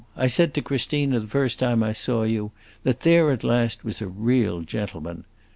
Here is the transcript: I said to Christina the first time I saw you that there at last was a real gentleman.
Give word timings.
I 0.17 0.25
said 0.25 0.55
to 0.55 0.63
Christina 0.63 1.19
the 1.19 1.27
first 1.27 1.59
time 1.59 1.83
I 1.83 1.93
saw 1.93 2.23
you 2.23 2.51
that 2.81 3.01
there 3.01 3.29
at 3.29 3.43
last 3.43 3.85
was 3.85 4.01
a 4.01 4.07
real 4.07 4.61
gentleman. 4.61 5.25